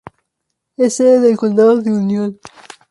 [0.77, 2.39] Es sede del condado de Union.